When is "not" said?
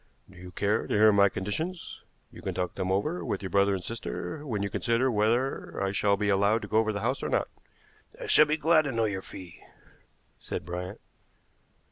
7.29-7.49